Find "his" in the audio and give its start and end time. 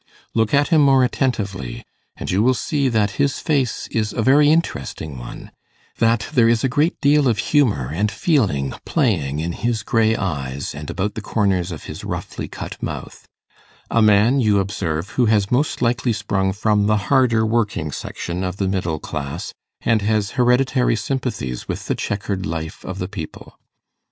3.21-3.37, 9.51-9.83, 11.83-12.03